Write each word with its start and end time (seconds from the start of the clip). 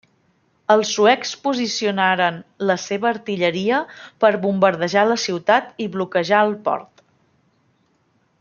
Els 0.75 0.93
suecs 0.95 1.33
posicionaren 1.47 2.39
la 2.71 2.77
seva 2.85 3.09
artilleria 3.11 3.83
per 4.25 4.33
bombardejar 4.47 5.07
la 5.13 5.21
ciutat 5.27 5.87
i 5.87 5.91
bloquejar 5.97 6.45
el 6.51 6.57
port. 6.69 7.09